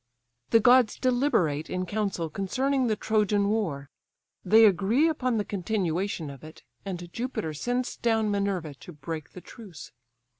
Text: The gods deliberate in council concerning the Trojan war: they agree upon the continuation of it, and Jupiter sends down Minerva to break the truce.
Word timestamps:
The 0.49 0.59
gods 0.59 0.97
deliberate 0.97 1.69
in 1.69 1.85
council 1.85 2.27
concerning 2.27 2.87
the 2.87 2.95
Trojan 2.95 3.49
war: 3.49 3.91
they 4.43 4.65
agree 4.65 5.07
upon 5.07 5.37
the 5.37 5.45
continuation 5.45 6.31
of 6.31 6.43
it, 6.43 6.63
and 6.83 7.13
Jupiter 7.13 7.53
sends 7.53 7.97
down 7.97 8.31
Minerva 8.31 8.73
to 8.73 8.93
break 8.93 9.33
the 9.33 9.41
truce. 9.41 9.91